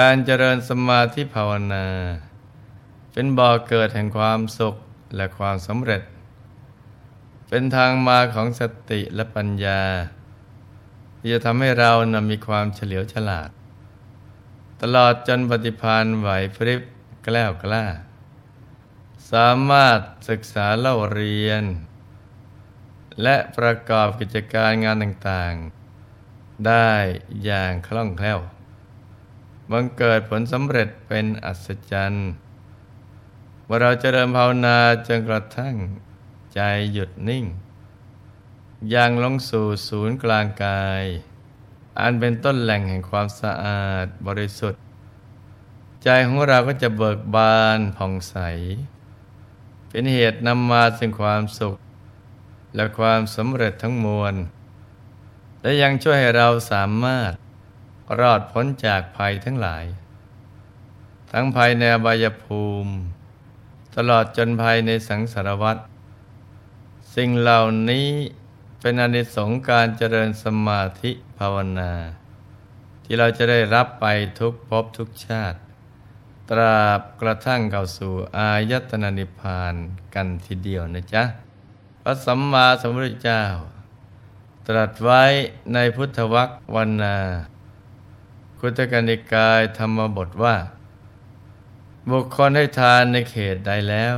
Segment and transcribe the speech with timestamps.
[0.00, 1.86] การเจริญสมาธิภาวนา
[3.12, 4.74] เป็นบ่อเกิดแห่งความสุข
[5.16, 6.02] และความสำเร็จ
[7.48, 9.82] เป็นทางมาของสติและปัญญา
[11.18, 13.50] ที่จะทำให้เรานำมีความเฉลียวฉลาด
[14.82, 16.82] ตลอดจนปฏิพานไหวพริบ
[17.24, 17.84] แกล้วกล้า
[19.32, 21.64] สามารถศึกษาเล่าเรียน
[23.22, 26.90] และประกอบกิจการงานต่างๆ ได้
[27.44, 28.40] อย่างคล่องแคล่ว
[29.70, 32.28] บังเกิดผลสำเร็จเป็นอัศจรรย์
[33.68, 35.74] ว่าเราจะเริ่มภาวนาจนกระทั่ง
[36.54, 36.60] ใจ
[36.92, 37.44] หยุดนิ่ง
[38.90, 41.04] อย่างลงสู่ศูนย์กลางกาย
[41.98, 44.82] อันเป็นต้นแหล่งแห่งความสะอาดบริสุทธิ์
[46.02, 48.36] ใจของเราก็จะเบิกบานผ่องใส
[49.88, 51.76] เป็นเหตุนำมาซึ่งความสุข
[52.74, 54.34] และความสำเร็จทั้งมวล
[55.62, 57.32] และยังช่วยให้เราสามารถ
[58.20, 59.84] รอดพ้นจากภัยทั้งหลาย
[61.30, 62.92] ทั้งภัยในอบายภูมิ
[63.96, 65.76] ตลอดจนภัยในสังสารวัฏ
[67.14, 67.60] สิ่งเหล่า
[67.90, 68.08] นี้
[68.80, 71.92] เป็นอนิสงส์การเจริญสมาธิภาวนา
[73.04, 74.06] ที่เราจะได้รับไป
[74.40, 75.58] ทุกภพทุกชาติ
[76.50, 79.74] ตราบกระทั่งเข้าสู่อายตนะนิพพาน
[80.14, 81.24] กันทีเดียวนะจ๊ะ
[82.02, 83.42] พระสัมมาสัมพุทธเจ้า
[84.66, 85.22] ตรัสไว้
[85.72, 87.16] ในพุทธวรรควันนา
[88.66, 90.56] พุทธกนิกายธรรมบทว่า
[92.10, 94.16] บุคคลให้ทานในเขตใดแล้ว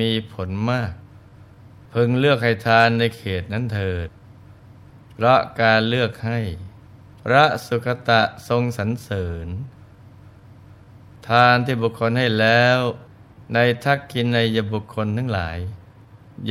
[0.00, 0.92] มีผลมาก
[1.92, 4.08] พึงเลือกให้ทานในเขตนั้นเถิด
[5.12, 6.40] เพราะการเลือกให้
[7.22, 9.48] พระสุคตะทรงสรรเสริญ
[11.28, 12.78] ทานที่บุคคลให้แล้ว
[13.54, 15.58] ในทักกินในยบุคคลทั้งหลาย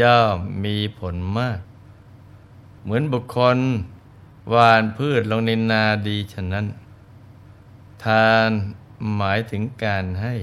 [0.02, 1.60] ย่อมมีผลมาก
[2.84, 3.58] เหมือนบุคคล
[4.50, 6.68] หวานพืชลงในนาดีฉะนั้น
[8.06, 8.50] ทาน
[9.16, 10.36] หมายถึงการให้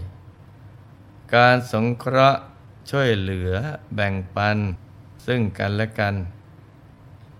[1.34, 2.42] การสงเคราะห์
[2.90, 3.52] ช่วยเหลือ
[3.94, 4.58] แบ่งปัน
[5.26, 6.14] ซึ่งกันและกัน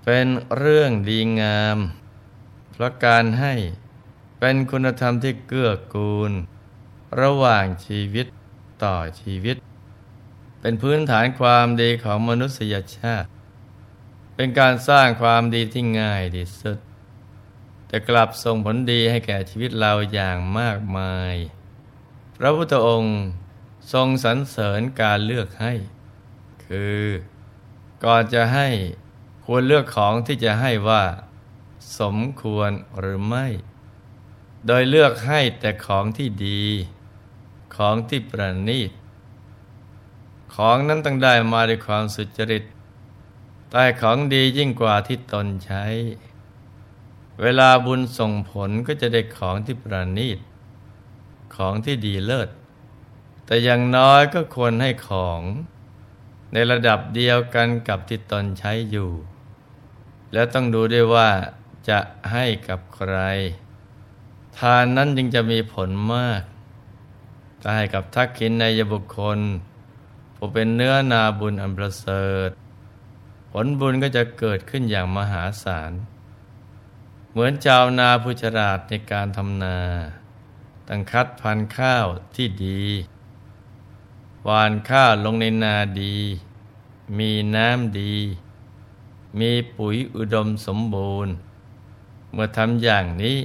[0.05, 1.79] เป็นเรื่องดีงาม
[2.73, 3.55] เพราะการให้
[4.39, 6.33] เป็นคุณธรรมที่เกื้อกูล
[7.21, 8.27] ระหว่างชีวิต
[8.85, 9.57] ต่อชีวิต
[10.61, 13.29] เป็นพื้นฐานความดีของมนุษยชาติ
[14.35, 16.79] เป็นการสร้างความดีที่ง่ายที่สุด
[17.93, 21.35] แต่กลับส่งผลดีให้แก่ชีวิตเราอย่างมากมาย
[22.37, 23.17] พระพุทธองค์
[23.93, 25.73] ทรงสรรเสริญการเลือกให้
[26.65, 27.03] คือ
[28.05, 28.69] ก่อนจะให้
[29.45, 31.05] ควรเลือกของที่จะให้ว่า
[32.01, 33.47] สมควรหรือไม่
[34.67, 36.63] โดยเลือกให้แต่ของที่ดี
[37.77, 38.91] ของที่ประณีต
[40.55, 42.65] ของนั้นต้องได้มาด้วยความสุจริต
[43.71, 45.85] แต่ของดียิ่งกว่าที่ตนใช้
[47.41, 50.39] เวลาบุญส่งผลก็จะได้ของที่ประณีต
[51.57, 52.49] ของที่ดีเลิศ
[53.47, 55.41] แต่อย่างน้อยก็ควรให้ของ
[56.53, 59.11] ในระดับเดียวกันกับที่ตนใช้อยู่
[60.33, 61.31] แล้วต้องดูด้วยว่า
[61.89, 61.99] จะ
[62.33, 63.15] ให้กับใคร
[64.59, 66.43] ทานนั้นจึงจะมีผลมาก
[67.63, 69.39] ถ้าให้กับทักขินในยบุคคล
[70.37, 72.51] ผู้เป็นเนื้อนาบุญอันประเสริฐ
[73.53, 75.93] ผลบุญก็จะเกิดขึ้นอย่างมหาศาล
[77.35, 79.79] เหมือนชาวนาผู้ฉลาดในการทำนา
[80.89, 82.07] ตั้งคัดพันธุ์ข้าว
[82.37, 82.83] ที่ดี
[84.45, 86.17] หวานข้าวลงในนาดี
[87.19, 88.15] มีน้ำดี
[89.41, 91.35] มีปุ๋ยอุดมสมบูรณ์
[92.33, 93.39] เมื่อทำอย่างนี้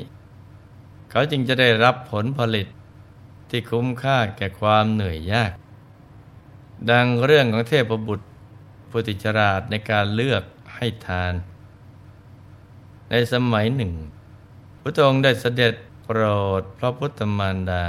[1.10, 2.68] เขาจึงจะได้รับผลผลิต
[3.50, 5.52] ที่คุ้มค่าแก่ความเหนื่อยยาก
[6.90, 8.28] ดังเรื่องของเทพบุตร
[8.90, 10.44] ผู้ติจราดในการเลือก
[10.76, 11.34] ให้ทาน
[13.10, 13.94] ในสมัยหนึ่ง
[14.82, 15.74] พระองค์ได้เสด็จ
[16.04, 16.22] โปร
[16.60, 17.84] ดพระพุทธมารดา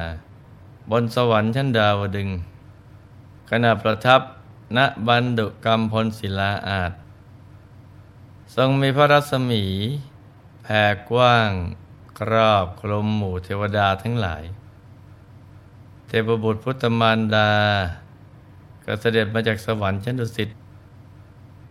[0.90, 2.28] บนสวรรค์ชั้นดาวดึง
[3.50, 4.20] ขณะประทับ
[4.76, 6.92] ณบันดุกรรมพลศิลาอาจ
[8.56, 9.64] ทรงมีพระรัศมี
[10.62, 11.50] แผ่กว้าง
[12.18, 14.42] ครอบคลุมหมู่เทวดาทั้งหลาย
[16.06, 17.50] เทพบุตรพุทธมารดา
[18.84, 20.48] ก็เสด็จมาจากสวรรค์ชั้นดุสิต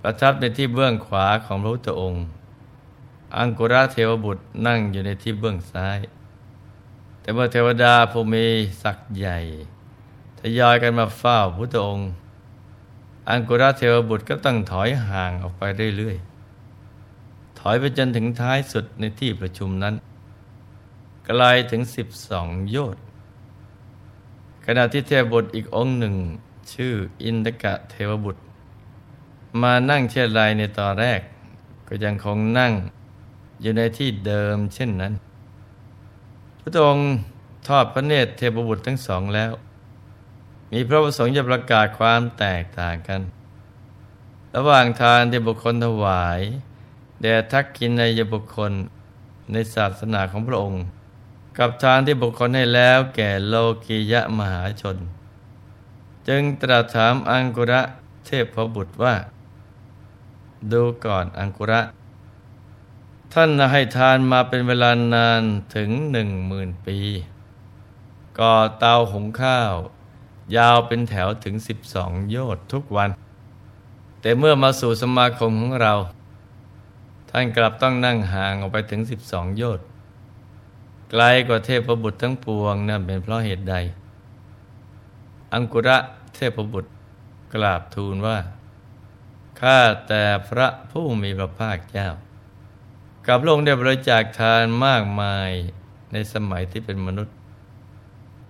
[0.02, 2.26] ประทับในที่เบื้องขวาของพระพุทธองค์
[3.36, 6.00] อังกุระเทวบุตรนั่งอยู่ในที่เบื้องซ้าย
[7.22, 8.46] แต่เมื่อเทวดาผู้มี
[8.84, 9.38] ศักย์ใหญ่
[10.40, 12.08] ทยอยกันมาเฝ้าพุทธองค์
[13.30, 15.64] อังกุระเทวบุตรก็ต้องถอยห่างออกไป
[15.98, 19.96] เรื่อยๆ ถอยไปจนถึงท้ายสุดในที่ประชุมนั้น
[21.26, 23.04] ไกลถึงสิบสองโยชน์
[24.66, 26.16] ขณะที่เทวบุตรอีกองค์หนึ่ง
[26.74, 26.94] ชื่อ
[27.24, 28.42] อินทกะเทวบุตร
[29.62, 31.22] มานั่งเช่นไรในตอนแรก
[31.88, 32.74] ก็ยังคงนั่ง
[33.62, 35.14] อยู่ในที่เดิมเช่นนั้น
[36.62, 37.08] พระองค์
[37.68, 39.52] ทอดพระเนตรเทพบุตรทั้งสองแล้ว
[40.72, 43.22] มีพระประสงค์จะประกาศความแตกต่างกัน
[44.56, 46.42] ระหว่างทานที่บุคคลถวาย
[47.22, 48.72] แด่ทักกินในยบุคคล
[49.52, 50.84] ในศาสนาของพระองค์
[51.58, 53.56] กับทานที่บุคคลให้แล้วแก่โล
[53.86, 54.98] กียะมหาชน
[56.28, 57.82] จึงตรัสถามอังกุระ
[58.26, 59.16] เทพบุตรว่า
[60.72, 61.82] ดูก่อนอังกุระ
[63.34, 65.44] ท่านให้ทานมาเป็นเวลานาน
[65.76, 66.98] ถึงหนึ่งหมื่นปี
[68.40, 69.74] ก่อเตาหุงข้าว
[70.56, 73.10] ยาวเป็นแถวถึงสิบสองโยชน์ทุกวัน
[74.22, 75.94] แต่เมื่อมาสู่สมาคมของเรา
[77.30, 79.86] ท่านกลับต้องนั่งห่างออกไปถึงสิบสองโยชน์
[81.10, 83.76] ไกลกว่าเทพบุตรทั้งปวงนั่นเป็นเพราะเหตุใด
[85.54, 85.98] อังกุระ
[86.36, 86.90] เทพบุตร
[87.54, 88.38] กราบทูลว่า
[89.60, 92.10] ข้าแต่พระผู้มีพระภาคเจ้า
[93.28, 95.52] กับลงค์ได้บริจาคทานมากมาย
[96.12, 97.36] ในสมัยที่เป็นมนุษย์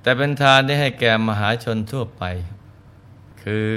[0.01, 2.23] แต่เป็นทานที่ให้แก่มหาชนทั่วไป
[3.41, 3.69] คือ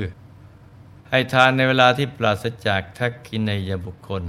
[1.08, 4.22] ให้ทานในเวลาที่ปราศจากทักกินในยบุคคล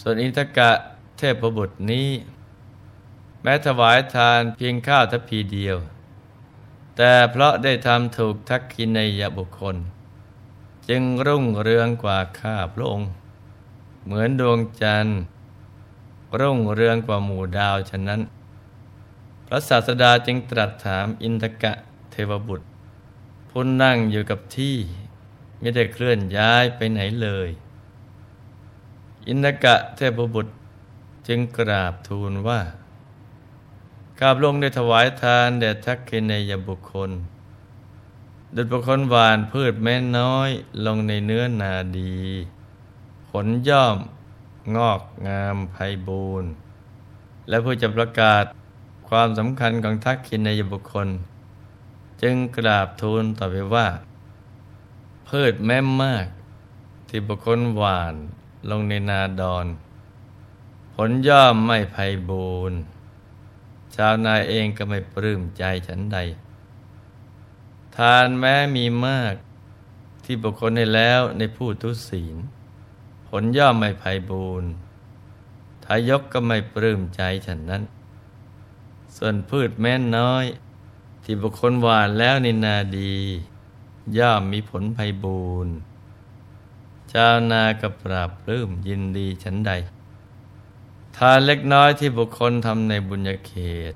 [0.00, 0.70] ส่วนอินทกะ
[1.16, 2.08] เทพบุตรนี้
[3.42, 5.76] แม้ถวายทานเพียงข้าวทัพพีเดียว
[6.96, 9.76] แต่เพราะได้ทำถูกทักขินในยบุคคล
[10.88, 13.10] จึงรุ่งเรืองกว่าข้าพระองค์
[14.04, 15.20] เหมือนดวงจันทร์
[16.40, 18.20] รุ่งเรืองกว่าหมู่ดาวฉะนั้น
[19.46, 21.72] พระศาสดาจึงตรัสถามอินทกะ
[22.10, 22.66] เทวบุตร
[23.48, 24.76] ผู้นั่งอยู่กับที่
[25.60, 27.50] ไม่ได้เคลื่อนย้ายไปไหนเลย
[29.28, 30.52] อินทกะเทพบุตร
[31.28, 32.60] จึงกราบทูลว่า
[34.18, 37.10] ข้าพลงได้ถวายทานแด่ทักษินยบุคคล
[38.54, 40.50] ดุจบุคคลหวานพืชแม้น้อย
[40.86, 42.18] ลงในเนื้อนาดี
[43.30, 43.96] ผลย่อม
[44.76, 45.76] งอกงามไพ
[46.08, 46.50] บูรณ์
[47.48, 48.44] และผู้จะประกาศ
[49.08, 51.08] ความสำคัญของทักษินยบุคคล
[52.22, 53.88] จึงกราบทูลต่อไปว่า
[55.28, 56.26] พืชแม้มาก
[57.08, 58.14] ที่บุคคลหวาน
[58.70, 59.66] ลงในนาดอน
[60.94, 62.72] ผลย่อมไม่ไพ่บูน
[63.94, 66.18] ชาวนาเองก็ไม่ปลื้มใจฉันใด
[67.96, 69.34] ทานแม้มีมาก
[70.24, 72.36] ที่บุคคลให้แล้วในผู้ทุศีล
[73.32, 74.64] ผลย่อมไม่ไพ่บูน
[75.84, 77.82] ทายกก็ไม่ปลื้มใจฉันนั้น
[79.16, 80.44] ส่วนพืชแม้นน้อย
[81.24, 83.16] ที่บุคคลหวานแล้วในนาดี
[84.18, 85.68] ย่อมมีผลไพ่บูน
[87.12, 89.72] ชาวนากับปราบปลื้มยินดีฉันใด
[91.16, 93.52] ทานเล็กน้อยที่บุคคลทำในบุญญาเข
[93.92, 93.94] ต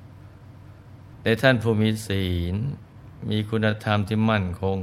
[1.23, 2.55] ในท่านผู้มีศีล
[3.31, 4.79] มีคุณธรรมที่มั่นคง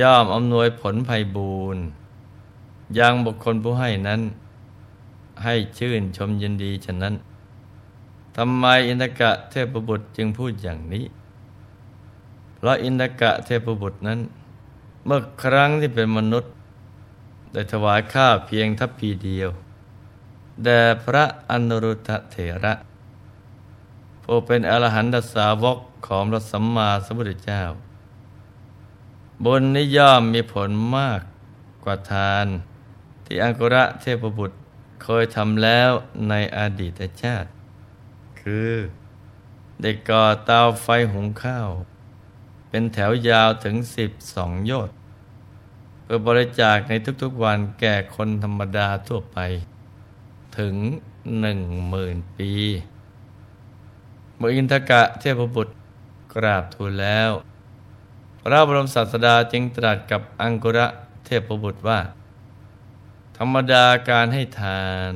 [0.00, 1.84] ย่อมอำนวยผลภัยบูรณ์
[2.98, 4.20] ยังบุคคลผู้ให้นั้น
[5.44, 7.14] ให้ชื่นชมยินดีฉะนั้น
[8.36, 11.04] ทำไมอินทกะเทพบุตรจึงพูดอย่างนี้
[12.56, 14.20] เพราะอินทกะเทพบุตรนั้น
[15.04, 16.52] เมื่อครั้งที่เป็นมนุษย์
[17.52, 19.50] ได้ถวายข้าเพียงทัพพีเดียว
[20.64, 22.74] แด่พระอนุรุตถเถระ
[24.24, 27.62] ผู้เป็นอรหันตสาวกของพระสัมมาสัมพุทธเจ้า
[29.44, 31.20] บุญนิยมมีผลมาก
[31.84, 32.46] กว่าทาน
[33.24, 34.56] ที่อังกุระเทพบุตร
[35.02, 35.90] เคยทำแล้ว
[36.28, 37.48] ในอดีตชาติ
[38.40, 38.72] คือ
[39.80, 41.68] ได้ก่อเตาไฟหุงข้าว
[42.68, 44.94] เป็นแถวยาวถึงสิบสองโยชน์
[46.02, 49.38] เพื่อบริจาคในทุกๆวันแก่คนธรรมดาทั่วไป
[50.58, 50.74] ถึง
[51.40, 52.50] หนึ่งหมื่นปี
[54.36, 55.74] เมื่ออินทกะเทพบุตร
[56.34, 57.30] กราบทูลแล้ว
[58.42, 60.86] พระบรมศาสดาจึงตรัสกับอังกุระ
[61.24, 61.98] เทพบุตรว่า
[63.36, 65.12] ธรรมดาการให้ทาน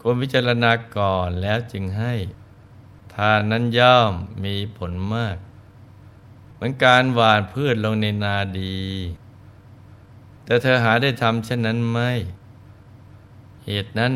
[0.00, 2.14] ควรพิจารณาก่อนแล้วจึงให้
[3.14, 4.12] ทานนั้นย่อม
[4.44, 5.36] มีผลมาก
[6.54, 8.80] เหมือนการหว่านพืชลงในนาดี
[10.44, 12.10] แต่เธอหาได้ทำเช่นนั้นไม่
[13.64, 14.12] เหตุนั้น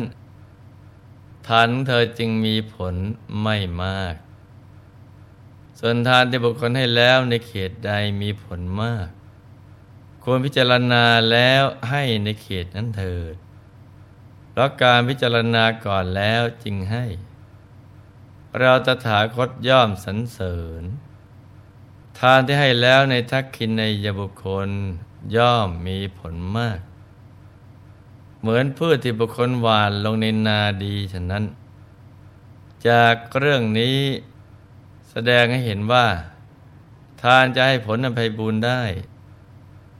[1.47, 2.95] ทานของเธอจึงมีผล
[3.41, 4.15] ไม่มาก
[5.79, 9.07] ส่วนทานที่บุคคลให้แล้วในเขตใดมีผลมาก
[10.27, 13.35] ควรพิจารณาแล้วให้ในเขตนั้นเถิด
[14.49, 17.05] เพราะการพิจารณาก่อนแล้วจึงให้
[18.59, 20.83] เราตถาคตย่อมสรรเสริญ
[22.19, 24.69] ทานที่ให้แล้วในทักขินในยบุคคล
[25.35, 26.79] ย่อมมีผลมาก
[28.39, 31.43] เหมือนพืชที่บุคคลหวานลงในนาดีฉะนั้น
[32.87, 33.97] จากเรื่องนี้
[35.09, 36.07] แสดงให้เห็นว่า
[37.21, 38.83] ทานจะให้ผลอภัยบุญได้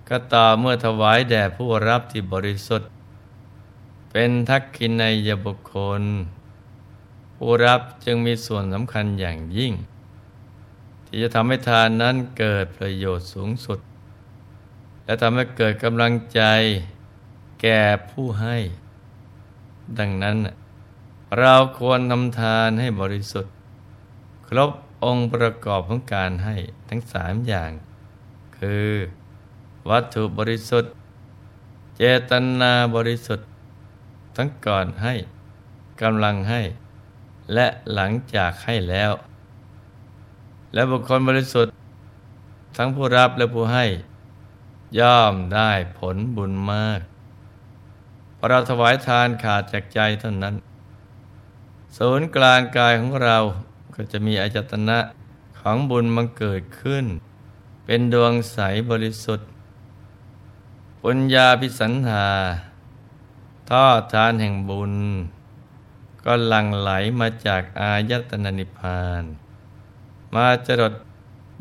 [0.09, 2.89] ก็ต่อเมื่อถวายแด่ผู้รับที่บริสุทธิ์
[4.11, 6.03] เป็นทักขินในยบุคคล
[7.35, 9.73] ผู้รับจึงมีส่วนสำคัญอย่างยิ่ง
[11.05, 13.79] ที่จะทำให้ทานนั้นเกิดประโยชน์สูงสุด
[15.05, 16.41] และทำให้เกิดกำลังใจ
[17.61, 18.57] แก่ผู้ให้
[19.99, 20.37] ดังนั้น
[21.39, 23.53] เราควรทำทานให้บริสุทธิ์
[24.47, 24.71] ครบ
[25.03, 26.55] องค์ประกอบของการให้
[26.89, 27.71] ทั้งสามอย่าง
[28.57, 28.89] คือ
[29.89, 30.91] วัตถุบริสุทธิ์
[31.97, 33.47] เจตนาบริสุทธิ์
[34.35, 35.13] ทั้งก่อนให้
[36.01, 36.61] กำลังให้
[37.53, 39.11] และหลังจากให้แล้ว
[40.73, 41.73] และบุคคลบริสุทธิ์
[42.77, 43.85] ทั้งผู้รับและผู้ให้
[44.99, 46.99] ย่อมได้ผลบุญมาก
[48.37, 50.55] พอเราถวายทานขาดจากใจเท่านั้น
[51.97, 53.37] ศูนย์กลางกายของเรา
[53.95, 54.99] ก็จะมีอาจตนะ
[55.59, 57.05] ของบุญมันเกิดขึ้น
[57.85, 58.59] เป็นดวงใส
[58.91, 59.47] บริสุทธิ์
[61.07, 62.27] ปุญญาพิสันหา
[63.69, 64.93] ท่อทานแห่งบุญ
[66.23, 69.23] ก็หลั่งไหลมาจากอายตนะนิพพาน
[70.33, 70.93] มาจรด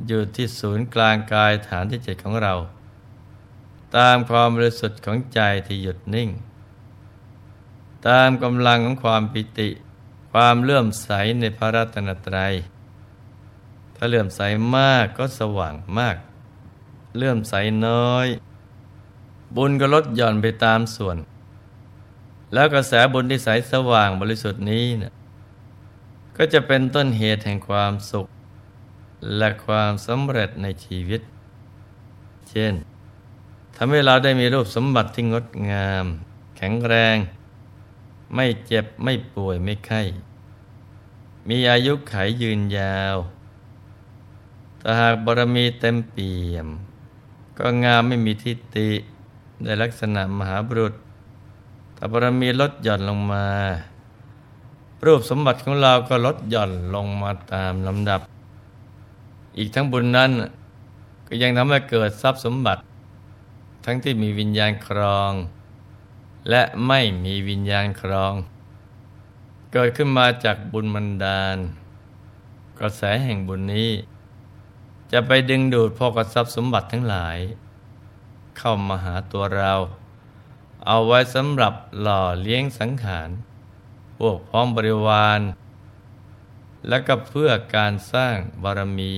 [0.07, 2.55] อยู่ที่ศูนย์กลางกายฐานที่เจ็ดของเรา
[3.97, 6.31] ตามความบริสุทธิ์ของใจที่หยุดนิ่ง
[8.09, 9.71] ตามกำลังของความปิติ
[10.33, 11.11] ความเลื่อมใส
[11.41, 12.55] ในพระรัตนตรัย
[13.97, 14.41] ถ้าเลื่อมใส
[14.77, 16.17] มากก็สว่างมาก
[17.17, 17.55] เลื่อมใส
[17.89, 18.29] น้อย
[19.57, 21.17] บุญก็ลดหย่อนไปตามส่วน
[22.53, 25.13] แล้วกระแสบุญที่ใสสว่างบริสุทธิ์นี้เนี่ย
[26.37, 28.27] ก็จะเป็นต้นเหตุแห่งความสุข
[29.37, 31.21] และความสำเร็จในชีวิต
[32.51, 32.75] เช่น
[33.77, 36.07] ทำให้เราได้มีรูปสมบัติที่งดงาม
[36.57, 37.17] แข็งแรง
[38.35, 40.03] ไม่เจ็บไม่ป่วยไม่ไข้
[41.49, 43.17] มีอายุขัยยืนยาว
[44.81, 46.69] ถ้าหากบารมีเต็มเปี่ยม
[47.59, 48.91] ก็งามไม่มีทิฏฐิ
[49.63, 50.95] ในลักษณะมหาบุรุษ
[51.97, 53.47] ถ้าบารมีลดหย่อนลงมา
[55.05, 58.21] รูปสมบัติของเราก็ลดหย่อนลงมาตามลำดับ
[59.59, 60.31] อีกทั้งบุญนั้น
[61.27, 62.81] ก็ยังทำให้เกิดทรัพย์สมบัติ
[63.85, 65.33] ทั้งที่มีวิญญาณครอง
[66.51, 68.35] และไม่มีวิญญาณครอง
[69.73, 71.57] เกิดขึ้นมาจากบุญมันดาล
[72.79, 73.91] กระแสแห่งบุญนี้
[75.13, 77.39] จะไปดึงดูดพอกทรัพย์สมบัติทั้งหลาย
[78.59, 79.73] เข้ามาหาตัวเรา
[80.87, 83.31] เอาไว้สำหรับหล่อเลี้ยงสังขาร
[84.19, 85.41] พวกพร้อมบริวาร
[86.89, 89.17] และก็เพื่อการสร้างบารมี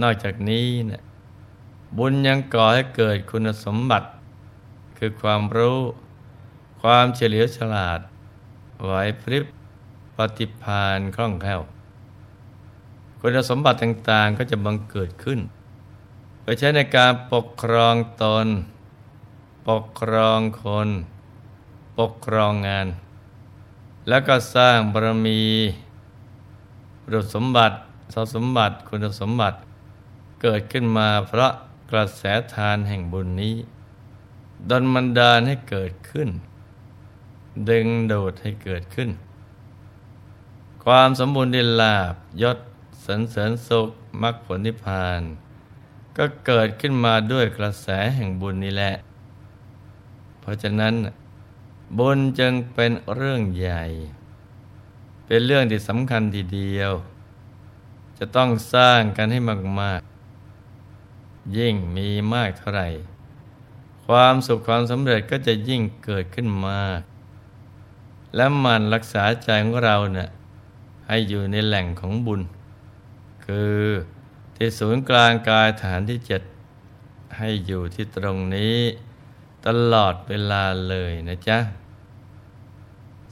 [0.00, 1.02] นอกจากนี้นะ
[1.96, 4.08] บุญยังก่อให้เกิดคุณสมบัติ
[4.98, 5.78] คือความรู้
[6.82, 8.00] ความเฉลียวฉลาด
[8.84, 9.44] ไหวพริบ
[10.16, 11.60] ปฏิพานคล่องแคล่ว
[13.20, 15.40] คุณสมบัติต่างๆก็จะบังเกิดขึ้น
[16.50, 18.46] ไปใช้ในการปกครองตน
[19.68, 20.88] ปกครองคน
[21.98, 22.86] ปกครองงาน
[24.08, 25.40] แล้วก็สร้างบารมี
[27.10, 27.76] รูปสมบัติ
[28.12, 29.56] ทรัพย์สมบัติคุณสมบัติ
[30.42, 31.52] เกิดขึ้นมาเพราะ
[31.90, 32.22] กระแส
[32.54, 33.56] ทานแห่งบุญนี้
[34.70, 36.28] ดนมันดาลให้เกิดขึ้น
[37.70, 39.10] ดึงดูดให้เกิดขึ้น
[40.84, 42.58] ความสมบูรณ์ดิลาบยศ
[43.06, 43.88] สันเสริญสุข
[44.22, 45.22] มรรคผลนิพพาน
[46.16, 48.94] ก็เกิดขึ้นมาด้วยกระแสแห่งบุญนี่แหละ
[50.40, 50.94] เพราะฉะนั้น
[51.98, 53.84] บุญจึงเป็นเรื่องใหญ่
[55.26, 56.92] เป็นเรื่องที่สำคัญทีเดียว
[58.18, 59.40] จะต้องสร้างกันให้
[59.80, 60.00] มาก
[60.78, 62.88] ๆ ยิ่งมีมากเท่าไหร่
[64.06, 67.00] ความสุขความสำเร็จก็จะยิ่งเกิดขึ้นมาก
[68.36, 70.28] และมันรักษาใจของเราเนี่ย
[71.06, 72.40] ให้อยู่ในแหล่งของบุญ
[73.44, 73.78] คือ
[74.62, 76.42] ที่ศูนย์กลางกายฐานที่เจ็ด
[77.38, 78.76] ให้อยู่ที่ตรงนี้
[79.66, 81.58] ตลอดเวลาเลยนะจ๊ะ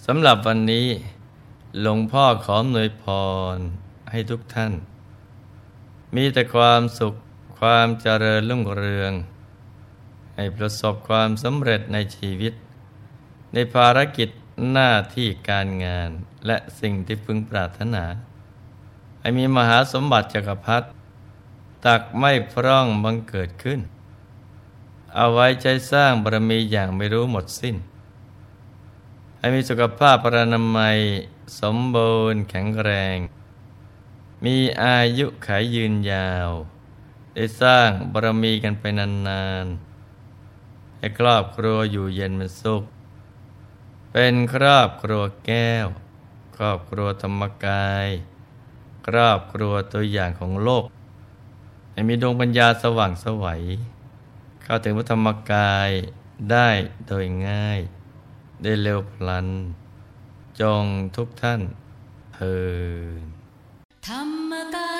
[0.06, 0.86] สำหรับวันนี้
[1.80, 3.04] หลวงพ่อขอหน่วยพ
[3.54, 3.56] ร
[4.10, 4.72] ให้ทุกท่าน
[6.14, 7.14] มีแต่ความสุข
[7.60, 9.12] ความเจริญรุ่งเรือง
[10.36, 12.52] ให้ประสบความสำเร็จในชีวิต
[13.52, 14.28] ในภารกิจ
[14.72, 16.10] หน้าที่การงาน
[16.46, 18.04] และสิ่งที่พึงปรารถนา
[19.20, 20.88] ให้มีมหาสมบัติจักรพรรดิ
[21.84, 23.80] ตักไม่พร่องบังเกิดขึ้น
[25.14, 27.76] เอาไว้ใช้สร้างบารมีอย่างไม่รู้หมดสิ้น
[29.38, 30.98] ให้มีสุขภาพปรนามัย
[31.60, 33.18] สมบูรณ์แข็งแรง
[34.44, 36.50] มีอายุขายยืนยาว
[37.34, 42.82] ได้สร้างบารมีกันไปนานๆ ให้ครอบครัวอยู่เย็นเป็นสุข
[44.12, 45.86] เป็นครอบครัวแก้ว
[46.56, 48.08] ครอบครัวธรรมกาย
[49.06, 50.84] ครอบครัวตัวอย่างของโลก
[51.98, 53.62] ให้มีดวงปัญญาสว่างสวัย
[54.62, 55.90] เข้าถึงพระธรรมกาย
[56.50, 56.68] ได้
[57.06, 57.80] โดยง่าย
[58.62, 59.48] ได้เร็วพลัน
[60.60, 60.84] จอง
[61.16, 61.60] ทุกท่าน
[62.34, 62.66] เธอ
[64.08, 64.97] ธรรมกา